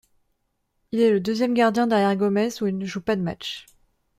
[0.91, 3.67] Il est le deuxième gardien derrière Gomes, où il ne joue pas de match.